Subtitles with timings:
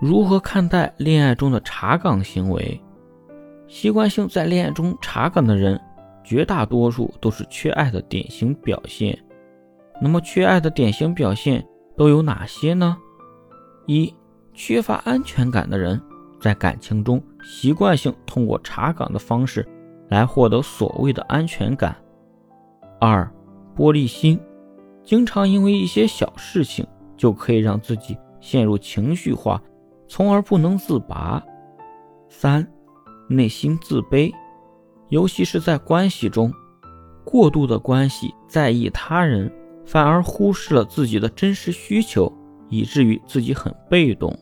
[0.00, 2.80] 如何看待恋爱中的查岗行为？
[3.68, 5.78] 习惯性在恋爱中查岗的人，
[6.24, 9.16] 绝大多数都是缺爱的典型表现。
[10.00, 11.62] 那么，缺爱的典型表现
[11.98, 12.96] 都有哪些呢？
[13.86, 14.12] 一、
[14.54, 16.00] 缺乏安全感的人，
[16.40, 19.68] 在感情中习惯性通过查岗的方式
[20.08, 21.94] 来获得所谓的安全感。
[22.98, 23.30] 二、
[23.76, 24.40] 玻璃心，
[25.04, 26.86] 经常因为一些小事情
[27.18, 29.62] 就可以让自己陷入情绪化。
[30.10, 31.40] 从而不能自拔。
[32.28, 32.66] 三，
[33.28, 34.34] 内心自卑，
[35.08, 36.52] 尤其是在关系中，
[37.24, 39.48] 过度的关系在意他人，
[39.86, 42.30] 反而忽视了自己的真实需求，
[42.68, 44.36] 以至于自己很被动。